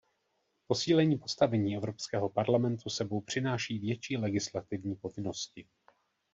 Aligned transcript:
Posílení 0.67 1.17
postavení 1.17 1.75
Evropského 1.75 2.29
parlamentu 2.29 2.89
s 2.89 2.95
sebou 2.95 3.21
přináší 3.21 3.79
větší 3.79 4.17
legislativní 4.17 4.95
povinnosti. 4.95 5.67